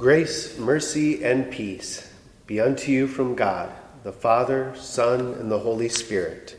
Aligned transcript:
Grace, 0.00 0.56
mercy, 0.56 1.22
and 1.22 1.50
peace 1.50 2.10
be 2.46 2.58
unto 2.58 2.90
you 2.90 3.06
from 3.06 3.34
God, 3.34 3.70
the 4.02 4.14
Father, 4.14 4.74
Son, 4.74 5.34
and 5.34 5.52
the 5.52 5.58
Holy 5.58 5.90
Spirit. 5.90 6.58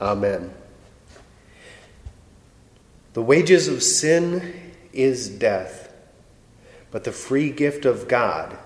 Amen. 0.00 0.54
The 3.14 3.22
wages 3.22 3.66
of 3.66 3.82
sin 3.82 4.72
is 4.92 5.28
death, 5.28 5.92
but 6.92 7.02
the 7.02 7.10
free 7.10 7.50
gift 7.50 7.84
of 7.84 8.06
God 8.06 8.56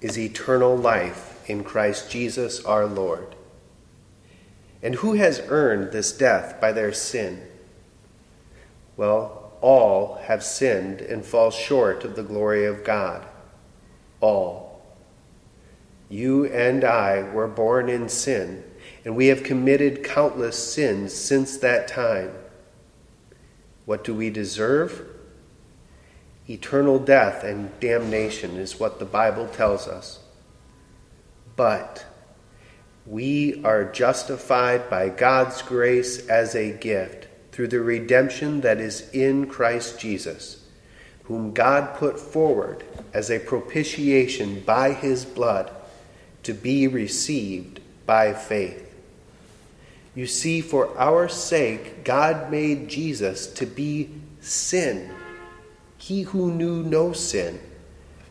is 0.00 0.18
eternal 0.18 0.76
life 0.76 1.48
in 1.48 1.62
Christ 1.62 2.10
Jesus 2.10 2.64
our 2.64 2.84
Lord. 2.84 3.36
And 4.82 4.96
who 4.96 5.12
has 5.12 5.40
earned 5.46 5.92
this 5.92 6.10
death 6.10 6.60
by 6.60 6.72
their 6.72 6.92
sin? 6.92 7.46
Well, 8.96 9.52
all 9.60 10.16
have 10.24 10.42
sinned 10.42 11.00
and 11.00 11.24
fall 11.24 11.52
short 11.52 12.02
of 12.02 12.16
the 12.16 12.24
glory 12.24 12.64
of 12.64 12.82
God 12.82 13.24
all. 14.20 14.82
You 16.08 16.46
and 16.46 16.84
I 16.84 17.22
were 17.22 17.48
born 17.48 17.88
in 17.88 18.08
sin, 18.08 18.62
and 19.04 19.16
we 19.16 19.26
have 19.26 19.42
committed 19.42 20.04
countless 20.04 20.72
sins 20.72 21.12
since 21.12 21.56
that 21.58 21.88
time. 21.88 22.32
What 23.84 24.04
do 24.04 24.14
we 24.14 24.30
deserve? 24.30 25.06
Eternal 26.48 27.00
death 27.00 27.42
and 27.42 27.78
damnation 27.80 28.56
is 28.56 28.78
what 28.78 28.98
the 28.98 29.04
Bible 29.04 29.48
tells 29.48 29.88
us. 29.88 30.20
But 31.56 32.04
we 33.04 33.64
are 33.64 33.84
justified 33.84 34.88
by 34.88 35.08
God's 35.08 35.62
grace 35.62 36.26
as 36.28 36.54
a 36.54 36.72
gift 36.72 37.28
through 37.50 37.68
the 37.68 37.80
redemption 37.80 38.60
that 38.60 38.78
is 38.78 39.08
in 39.10 39.46
Christ 39.46 39.98
Jesus 39.98 40.65
whom 41.26 41.52
God 41.52 41.96
put 41.96 42.20
forward 42.20 42.84
as 43.12 43.30
a 43.30 43.40
propitiation 43.40 44.60
by 44.60 44.92
his 44.92 45.24
blood 45.24 45.70
to 46.44 46.54
be 46.54 46.86
received 46.86 47.80
by 48.06 48.32
faith. 48.32 48.94
You 50.14 50.26
see, 50.26 50.60
for 50.60 50.96
our 50.96 51.28
sake, 51.28 52.04
God 52.04 52.50
made 52.50 52.88
Jesus 52.88 53.48
to 53.54 53.66
be 53.66 54.10
sin, 54.40 55.10
he 55.98 56.22
who 56.22 56.50
knew 56.52 56.82
no 56.82 57.12
sin, 57.12 57.60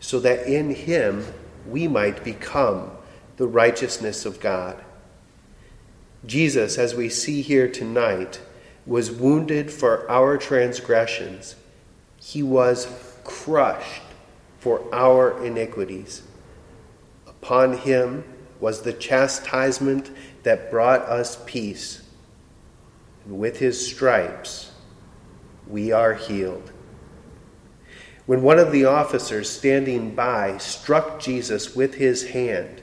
so 0.00 0.18
that 0.20 0.46
in 0.46 0.74
him 0.74 1.26
we 1.68 1.86
might 1.86 2.24
become 2.24 2.90
the 3.36 3.46
righteousness 3.46 4.24
of 4.24 4.40
God. 4.40 4.82
Jesus, 6.26 6.78
as 6.78 6.94
we 6.94 7.10
see 7.10 7.42
here 7.42 7.68
tonight, 7.68 8.40
was 8.86 9.10
wounded 9.10 9.70
for 9.70 10.10
our 10.10 10.38
transgressions 10.38 11.54
he 12.20 12.42
was 12.42 12.86
crushed 13.24 14.02
for 14.58 14.82
our 14.92 15.44
iniquities. 15.44 16.22
Upon 17.26 17.78
him 17.78 18.24
was 18.60 18.82
the 18.82 18.92
chastisement 18.92 20.10
that 20.42 20.70
brought 20.70 21.02
us 21.02 21.42
peace. 21.46 22.02
And 23.24 23.38
with 23.38 23.58
his 23.58 23.86
stripes, 23.86 24.72
we 25.68 25.92
are 25.92 26.14
healed. 26.14 26.72
When 28.26 28.42
one 28.42 28.58
of 28.58 28.72
the 28.72 28.84
officers 28.84 29.48
standing 29.48 30.14
by 30.14 30.58
struck 30.58 31.20
Jesus 31.20 31.74
with 31.74 31.94
his 31.94 32.28
hand, 32.28 32.82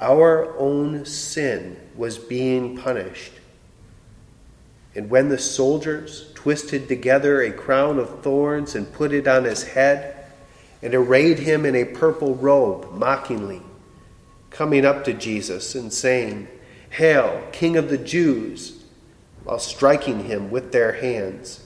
our 0.00 0.56
own 0.58 1.04
sin 1.04 1.76
was 1.96 2.18
being 2.18 2.76
punished. 2.76 3.32
And 4.98 5.08
when 5.10 5.28
the 5.28 5.38
soldiers 5.38 6.28
twisted 6.34 6.88
together 6.88 7.40
a 7.40 7.52
crown 7.52 8.00
of 8.00 8.20
thorns 8.20 8.74
and 8.74 8.92
put 8.92 9.12
it 9.12 9.28
on 9.28 9.44
his 9.44 9.62
head, 9.62 10.26
and 10.82 10.92
arrayed 10.92 11.38
him 11.38 11.64
in 11.64 11.76
a 11.76 11.84
purple 11.84 12.34
robe, 12.34 12.92
mockingly, 12.94 13.62
coming 14.50 14.84
up 14.84 15.04
to 15.04 15.12
Jesus 15.14 15.76
and 15.76 15.92
saying, 15.92 16.48
Hail, 16.90 17.46
King 17.52 17.76
of 17.76 17.90
the 17.90 17.96
Jews, 17.96 18.82
while 19.44 19.60
striking 19.60 20.24
him 20.24 20.50
with 20.50 20.72
their 20.72 20.94
hands. 20.94 21.64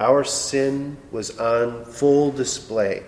Our 0.00 0.24
sin 0.24 0.96
was 1.10 1.38
on 1.38 1.84
full 1.84 2.32
display. 2.32 3.02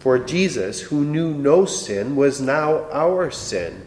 For 0.00 0.18
Jesus, 0.18 0.80
who 0.80 1.04
knew 1.04 1.32
no 1.32 1.64
sin, 1.64 2.16
was 2.16 2.40
now 2.40 2.90
our 2.90 3.30
sin 3.30 3.86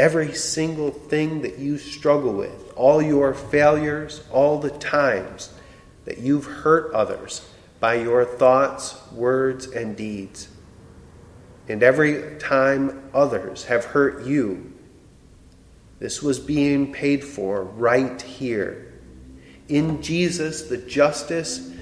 Every 0.00 0.32
single 0.32 0.92
thing 0.92 1.42
that 1.42 1.58
you 1.58 1.76
struggle 1.76 2.32
with, 2.32 2.72
all 2.74 3.02
your 3.02 3.34
failures, 3.34 4.24
all 4.32 4.58
the 4.58 4.70
times 4.70 5.52
that 6.06 6.16
you've 6.16 6.46
hurt 6.46 6.94
others 6.94 7.46
by 7.80 7.96
your 7.96 8.24
thoughts, 8.24 8.98
words, 9.12 9.66
and 9.66 9.94
deeds. 9.94 10.48
And 11.68 11.82
every 11.82 12.38
time 12.38 13.10
others 13.12 13.64
have 13.64 13.84
hurt 13.84 14.24
you, 14.24 14.72
this 15.98 16.22
was 16.22 16.38
being 16.38 16.94
paid 16.94 17.22
for 17.22 17.62
right 17.62 18.22
here. 18.22 18.94
In 19.68 20.00
Jesus, 20.00 20.62
the 20.62 20.78
justice, 20.78 21.72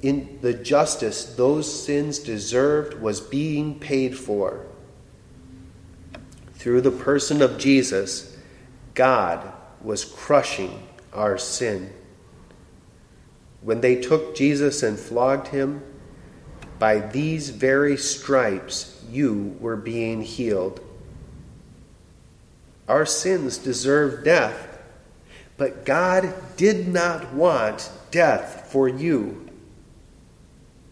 in 0.00 0.38
the 0.40 0.54
justice 0.54 1.34
those 1.34 1.84
sins 1.84 2.18
deserved 2.18 2.94
was 2.94 3.20
being 3.20 3.78
paid 3.78 4.16
for 4.16 4.64
through 6.58 6.80
the 6.80 6.90
person 6.90 7.40
of 7.40 7.56
Jesus, 7.56 8.36
God 8.94 9.52
was 9.80 10.04
crushing 10.04 10.88
our 11.12 11.38
sin. 11.38 11.92
When 13.62 13.80
they 13.80 14.00
took 14.00 14.34
Jesus 14.36 14.82
and 14.82 14.98
flogged 14.98 15.48
him, 15.48 15.82
by 16.78 16.98
these 16.98 17.50
very 17.50 17.96
stripes 17.96 19.04
you 19.10 19.56
were 19.60 19.76
being 19.76 20.22
healed. 20.22 20.80
Our 22.88 23.06
sins 23.06 23.58
deserve 23.58 24.24
death, 24.24 24.78
but 25.56 25.84
God 25.84 26.34
did 26.56 26.88
not 26.88 27.34
want 27.34 27.90
death 28.10 28.68
for 28.70 28.88
you. 28.88 29.47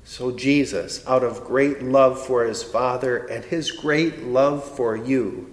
So 0.09 0.31
Jesus, 0.31 1.05
out 1.05 1.25
of 1.25 1.43
great 1.43 1.83
love 1.83 2.25
for 2.25 2.45
his 2.45 2.63
Father 2.63 3.27
and 3.27 3.45
his 3.45 3.73
great 3.73 4.23
love 4.23 4.65
for 4.65 4.95
you, 4.95 5.53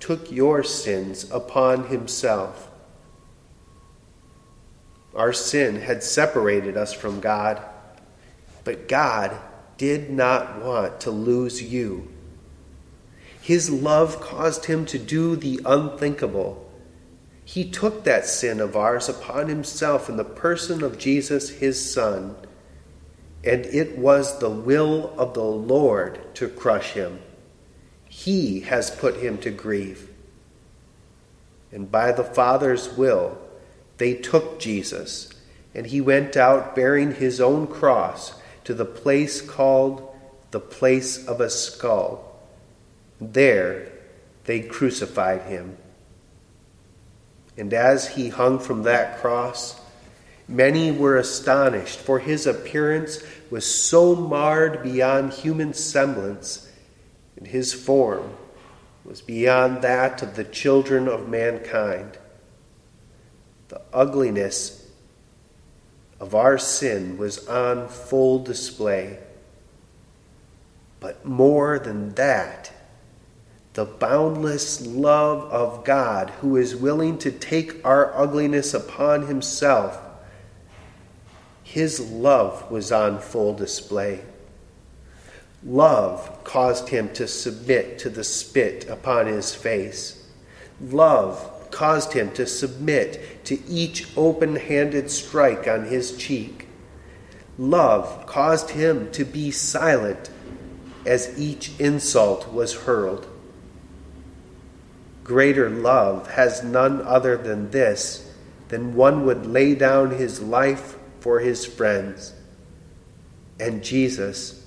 took 0.00 0.32
your 0.32 0.64
sins 0.64 1.30
upon 1.30 1.86
himself. 1.86 2.68
Our 5.14 5.32
sin 5.32 5.76
had 5.76 6.02
separated 6.02 6.76
us 6.76 6.92
from 6.92 7.20
God, 7.20 7.62
but 8.64 8.88
God 8.88 9.38
did 9.78 10.10
not 10.10 10.60
want 10.60 11.00
to 11.02 11.12
lose 11.12 11.62
you. 11.62 12.12
His 13.40 13.70
love 13.70 14.20
caused 14.20 14.64
him 14.64 14.84
to 14.86 14.98
do 14.98 15.36
the 15.36 15.60
unthinkable. 15.64 16.68
He 17.44 17.70
took 17.70 18.02
that 18.02 18.26
sin 18.26 18.58
of 18.58 18.76
ours 18.76 19.08
upon 19.08 19.46
himself 19.46 20.08
in 20.08 20.16
the 20.16 20.24
person 20.24 20.82
of 20.82 20.98
Jesus, 20.98 21.48
his 21.48 21.92
Son, 21.92 22.34
and 23.44 23.66
it 23.66 23.98
was 23.98 24.38
the 24.38 24.50
will 24.50 25.12
of 25.18 25.34
the 25.34 25.42
Lord 25.42 26.34
to 26.34 26.48
crush 26.48 26.92
him. 26.92 27.20
He 28.08 28.60
has 28.60 28.90
put 28.90 29.16
him 29.16 29.38
to 29.38 29.50
grief. 29.50 30.08
And 31.72 31.90
by 31.90 32.12
the 32.12 32.24
Father's 32.24 32.96
will, 32.96 33.38
they 33.98 34.14
took 34.14 34.60
Jesus, 34.60 35.30
and 35.74 35.86
he 35.86 36.00
went 36.00 36.36
out 36.36 36.76
bearing 36.76 37.14
his 37.14 37.40
own 37.40 37.66
cross 37.66 38.34
to 38.64 38.74
the 38.74 38.84
place 38.84 39.40
called 39.40 40.08
the 40.50 40.60
place 40.60 41.26
of 41.26 41.40
a 41.40 41.50
skull. 41.50 42.40
There 43.20 43.90
they 44.44 44.60
crucified 44.60 45.42
him. 45.42 45.76
And 47.56 47.72
as 47.72 48.08
he 48.08 48.28
hung 48.28 48.58
from 48.58 48.82
that 48.84 49.18
cross, 49.18 49.80
many 50.52 50.92
were 50.92 51.16
astonished, 51.16 51.98
for 51.98 52.18
his 52.18 52.46
appearance 52.46 53.22
was 53.50 53.66
so 53.66 54.14
marred 54.14 54.82
beyond 54.82 55.32
human 55.32 55.74
semblance 55.74 56.68
and 57.36 57.46
his 57.46 57.72
form 57.72 58.30
was 59.04 59.20
beyond 59.20 59.82
that 59.82 60.22
of 60.22 60.36
the 60.36 60.44
children 60.44 61.08
of 61.08 61.28
mankind. 61.28 62.18
The 63.68 63.80
ugliness 63.92 64.86
of 66.20 66.34
our 66.34 66.56
sin 66.56 67.18
was 67.18 67.48
on 67.48 67.88
full 67.88 68.44
display. 68.44 69.18
But 71.00 71.24
more 71.24 71.80
than 71.80 72.14
that, 72.14 72.70
the 73.74 73.84
boundless 73.84 74.86
love 74.86 75.50
of 75.50 75.84
God, 75.84 76.30
who 76.40 76.56
is 76.56 76.76
willing 76.76 77.18
to 77.18 77.32
take 77.32 77.84
our 77.84 78.16
ugliness 78.16 78.72
upon 78.72 79.26
himself, 79.26 79.98
his 81.72 81.98
love 82.00 82.70
was 82.70 82.92
on 82.92 83.18
full 83.18 83.54
display. 83.54 84.20
Love 85.64 86.44
caused 86.44 86.90
him 86.90 87.10
to 87.14 87.26
submit 87.26 87.98
to 87.98 88.10
the 88.10 88.22
spit 88.22 88.86
upon 88.90 89.26
his 89.26 89.54
face. 89.54 90.28
Love 90.82 91.70
caused 91.70 92.12
him 92.12 92.30
to 92.32 92.46
submit 92.46 93.42
to 93.46 93.58
each 93.66 94.06
open 94.18 94.56
handed 94.56 95.10
strike 95.10 95.66
on 95.66 95.86
his 95.86 96.14
cheek. 96.18 96.66
love 97.56 98.26
caused 98.26 98.68
him 98.70 99.10
to 99.10 99.24
be 99.24 99.50
silent 99.50 100.28
as 101.06 101.38
each 101.38 101.72
insult 101.80 102.52
was 102.52 102.74
hurled. 102.84 103.26
Greater 105.24 105.70
love 105.70 106.32
has 106.32 106.62
none 106.62 107.00
other 107.00 107.38
than 107.38 107.70
this, 107.70 108.30
than 108.68 108.94
one 108.94 109.24
would 109.24 109.46
lay 109.46 109.74
down 109.74 110.10
his 110.10 110.42
life 110.42 110.98
for 111.22 111.38
his 111.38 111.64
friends. 111.64 112.34
And 113.60 113.84
Jesus, 113.84 114.66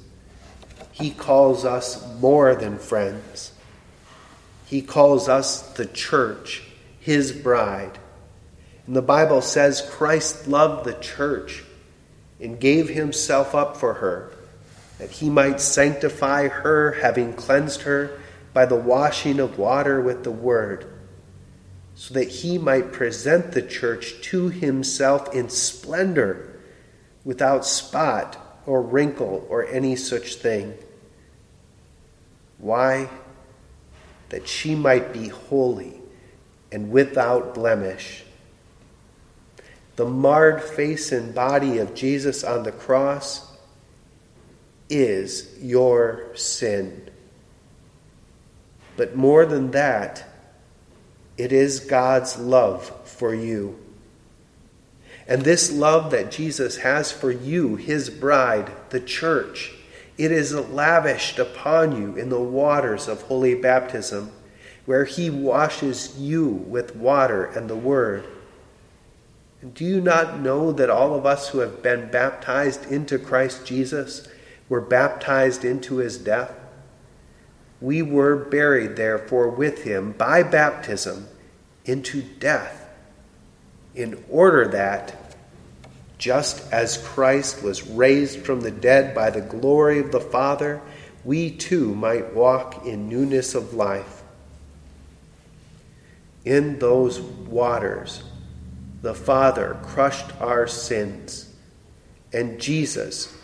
he 0.94 1.12
calls 1.12 1.66
us 1.66 2.02
more 2.22 2.56
than 2.56 2.80
friends. 2.80 3.52
He 4.66 4.82
calls 4.82 5.28
us 5.28 5.74
the 5.74 5.86
church, 5.86 6.64
his 7.00 7.34
bride. 7.34 8.00
And 8.88 8.96
the 8.96 9.02
Bible 9.02 9.42
says 9.42 9.88
Christ 9.92 10.48
loved 10.48 10.86
the 10.86 10.94
church 10.94 11.64
and 12.40 12.60
gave 12.60 12.88
himself 12.88 13.54
up 13.54 13.76
for 13.76 13.96
her, 13.96 14.32
that 14.98 15.12
he 15.12 15.30
might 15.30 15.60
sanctify 15.60 16.48
her, 16.48 16.94
having 16.94 17.34
cleansed 17.34 17.82
her 17.82 18.18
by 18.54 18.66
the 18.66 18.76
washing 18.76 19.42
of 19.42 19.58
water 19.58 20.00
with 20.00 20.24
the 20.24 20.32
word, 20.32 20.86
so 21.96 22.14
that 22.14 22.28
he 22.28 22.58
might 22.58 22.92
present 22.92 23.54
the 23.54 23.62
church 23.62 24.22
to 24.22 24.50
himself 24.50 25.34
in 25.34 25.50
splendor, 25.50 26.60
without 27.24 27.66
spot 27.66 28.62
or 28.66 28.82
wrinkle 28.82 29.48
or 29.50 29.66
any 29.66 29.96
such 29.96 30.36
thing. 30.36 30.76
Why? 32.58 33.10
That 34.30 34.48
she 34.48 34.76
might 34.76 35.12
be 35.12 35.30
holy 35.30 36.02
and 36.72 36.92
without 36.92 37.56
blemish. 37.56 38.24
The 39.96 40.06
marred 40.06 40.62
face 40.62 41.12
and 41.12 41.34
body 41.34 41.78
of 41.78 41.96
Jesus 41.96 42.44
on 42.44 42.64
the 42.64 42.72
cross 42.72 43.54
is 44.90 45.58
your 45.62 46.36
sin. 46.36 47.10
But 48.98 49.16
more 49.16 49.46
than 49.46 49.72
that, 49.72 50.28
it 51.38 51.52
is 51.52 51.80
God's 51.82 52.38
love 52.38 52.92
for 53.06 53.34
you. 53.34 53.78
And 55.28 55.42
this 55.42 55.72
love 55.72 56.12
that 56.12 56.32
Jesus 56.32 56.78
has 56.78 57.12
for 57.12 57.32
you, 57.32 57.76
his 57.76 58.10
bride, 58.10 58.72
the 58.90 59.00
church, 59.00 59.74
it 60.18 60.32
is 60.32 60.54
lavished 60.54 61.40
upon 61.40 62.00
you 62.00 62.16
in 62.16 62.30
the 62.30 62.40
waters 62.40 63.08
of 63.08 63.24
holy 63.24 63.56
baptism, 63.56 64.32
where 64.86 65.06
he 65.06 65.30
washes 65.30 66.18
you 66.18 66.48
with 66.48 66.96
water 66.96 67.46
and 67.46 67.70
the 67.70 67.76
word. 67.76 68.26
Do 69.74 69.84
you 69.84 70.00
not 70.00 70.40
know 70.40 70.72
that 70.72 70.92
all 70.92 71.16
of 71.16 71.26
us 71.26 71.50
who 71.50 71.60
have 71.60 71.82
been 71.82 72.12
baptized 72.12 72.92
into 72.92 73.18
Christ 73.18 73.66
Jesus 73.66 74.28
were 74.70 74.82
baptized 74.82 75.66
into 75.66 75.98
his 75.98 76.18
death? 76.18 76.54
We 77.82 78.02
were 78.02 78.36
buried, 78.36 78.96
therefore, 78.96 79.50
with 79.50 79.84
him 79.84 80.14
by 80.14 80.44
baptism 80.44 81.28
into 81.86 82.22
death, 82.22 82.90
in 83.94 84.24
order 84.30 84.68
that, 84.70 85.36
just 86.18 86.72
as 86.72 86.98
Christ 86.98 87.62
was 87.62 87.86
raised 87.86 88.40
from 88.40 88.62
the 88.62 88.72
dead 88.72 89.14
by 89.14 89.30
the 89.30 89.42
glory 89.42 90.00
of 90.00 90.12
the 90.12 90.22
Father, 90.22 90.82
we 91.24 91.52
too 91.52 91.94
might 91.94 92.34
walk 92.34 92.86
in 92.86 93.10
newness 93.10 93.56
of 93.56 93.74
life. 93.74 94.24
In 96.46 96.80
those 96.80 97.20
waters, 97.20 98.24
the 99.02 99.16
Father 99.16 99.78
crushed 99.84 100.32
our 100.40 100.68
sins, 100.68 101.54
and 102.32 102.60
Jesus 102.60 103.36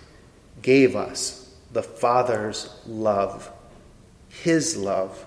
gave 0.62 0.96
us 0.96 1.54
the 1.74 1.84
Father's 1.84 2.80
love 2.86 3.52
his 4.32 4.78
love. 4.78 5.26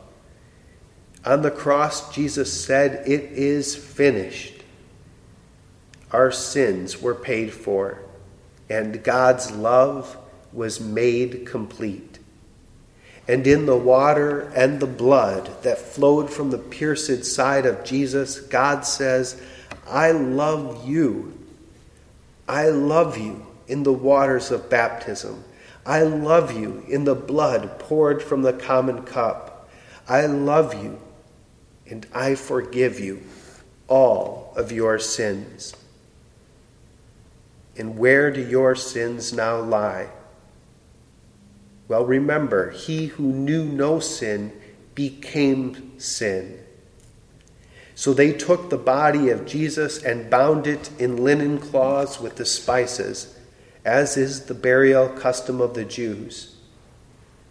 On 1.24 1.42
the 1.42 1.50
cross, 1.50 2.12
Jesus 2.14 2.64
said, 2.64 3.06
It 3.06 3.22
is 3.32 3.76
finished. 3.76 4.62
Our 6.10 6.30
sins 6.30 7.00
were 7.00 7.14
paid 7.14 7.52
for, 7.52 8.00
and 8.68 9.02
God's 9.02 9.50
love 9.50 10.16
was 10.52 10.80
made 10.80 11.46
complete. 11.46 12.18
And 13.26 13.46
in 13.46 13.66
the 13.66 13.76
water 13.76 14.52
and 14.54 14.80
the 14.80 14.86
blood 14.86 15.62
that 15.62 15.78
flowed 15.78 16.30
from 16.30 16.50
the 16.50 16.58
pierced 16.58 17.24
side 17.24 17.64
of 17.64 17.84
Jesus, 17.84 18.38
God 18.38 18.84
says, 18.84 19.40
I 19.88 20.10
love 20.10 20.86
you. 20.86 21.32
I 22.46 22.68
love 22.68 23.16
you 23.16 23.46
in 23.66 23.82
the 23.82 23.92
waters 23.92 24.50
of 24.50 24.68
baptism. 24.68 25.42
I 25.86 26.02
love 26.02 26.58
you 26.58 26.84
in 26.88 27.04
the 27.04 27.14
blood 27.14 27.78
poured 27.78 28.22
from 28.22 28.42
the 28.42 28.52
common 28.52 29.02
cup. 29.02 29.68
I 30.08 30.26
love 30.26 30.82
you 30.82 31.00
and 31.86 32.06
I 32.14 32.34
forgive 32.34 32.98
you 32.98 33.22
all 33.86 34.52
of 34.56 34.72
your 34.72 34.98
sins. 34.98 35.74
And 37.76 37.98
where 37.98 38.30
do 38.30 38.40
your 38.40 38.74
sins 38.74 39.32
now 39.32 39.60
lie? 39.60 40.08
Well, 41.88 42.04
remember, 42.06 42.70
he 42.70 43.06
who 43.06 43.24
knew 43.24 43.64
no 43.64 44.00
sin 44.00 44.52
became 44.94 45.98
sin. 46.00 46.60
So 47.94 48.14
they 48.14 48.32
took 48.32 48.70
the 48.70 48.78
body 48.78 49.28
of 49.28 49.46
Jesus 49.46 50.02
and 50.02 50.30
bound 50.30 50.66
it 50.66 50.90
in 50.98 51.22
linen 51.22 51.58
cloths 51.58 52.20
with 52.20 52.36
the 52.36 52.46
spices 52.46 53.38
as 53.84 54.16
is 54.16 54.46
the 54.46 54.54
burial 54.54 55.08
custom 55.08 55.60
of 55.60 55.74
the 55.74 55.84
Jews. 55.84 56.56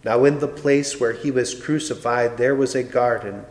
Now, 0.04 0.24
in 0.24 0.40
the 0.40 0.48
place 0.48 1.00
where 1.00 1.12
he 1.12 1.30
was 1.30 1.60
crucified, 1.60 2.36
there 2.36 2.54
was 2.54 2.74
a 2.74 2.82
garden, 2.82 3.44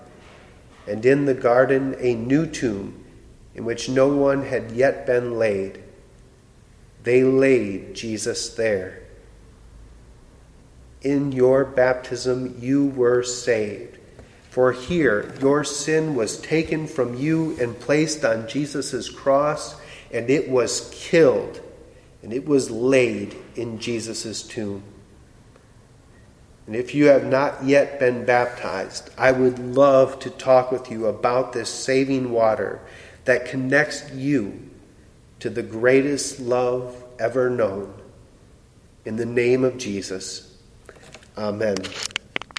and 0.85 1.05
in 1.05 1.25
the 1.25 1.33
garden 1.33 1.95
a 1.99 2.13
new 2.13 2.45
tomb 2.45 3.03
in 3.55 3.65
which 3.65 3.89
no 3.89 4.07
one 4.07 4.45
had 4.45 4.71
yet 4.71 5.05
been 5.05 5.37
laid. 5.37 5.81
They 7.03 7.23
laid 7.23 7.95
Jesus 7.95 8.53
there. 8.53 9.01
In 11.01 11.31
your 11.31 11.65
baptism, 11.65 12.57
you 12.59 12.87
were 12.87 13.23
saved. 13.23 13.97
For 14.49 14.71
here, 14.71 15.33
your 15.41 15.63
sin 15.63 16.15
was 16.15 16.39
taken 16.39 16.87
from 16.87 17.15
you 17.15 17.57
and 17.59 17.79
placed 17.79 18.23
on 18.23 18.47
Jesus' 18.47 19.09
cross, 19.09 19.75
and 20.11 20.29
it 20.29 20.49
was 20.49 20.91
killed 20.93 21.61
and 22.23 22.31
it 22.31 22.47
was 22.47 22.71
laid 22.71 23.35
in 23.55 23.77
Jesus' 23.77 24.41
tomb. 24.41 24.81
And 26.65 26.75
if 26.75 26.95
you 26.95 27.07
have 27.07 27.25
not 27.25 27.65
yet 27.65 27.99
been 27.99 28.23
baptized, 28.23 29.09
I 29.17 29.33
would 29.33 29.59
love 29.59 30.19
to 30.19 30.29
talk 30.29 30.71
with 30.71 30.89
you 30.89 31.07
about 31.07 31.51
this 31.51 31.69
saving 31.69 32.31
water 32.31 32.79
that 33.25 33.45
connects 33.45 34.09
you 34.13 34.69
to 35.39 35.49
the 35.49 35.63
greatest 35.63 36.39
love 36.39 37.03
ever 37.19 37.49
known. 37.49 37.93
In 39.03 39.17
the 39.17 39.25
name 39.25 39.65
of 39.65 39.77
Jesus, 39.77 40.57
amen. 41.37 41.75